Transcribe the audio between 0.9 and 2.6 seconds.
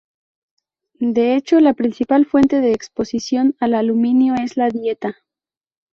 De hecho, la principal fuente